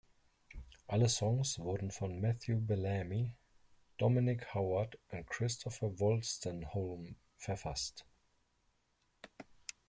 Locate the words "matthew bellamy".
2.19-3.35